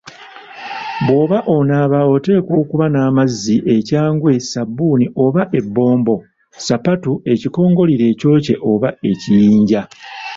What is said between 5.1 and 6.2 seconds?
oba ebbombo,